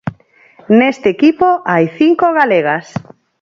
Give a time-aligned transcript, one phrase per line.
[0.79, 2.85] Neste equipo hai cinco galegas.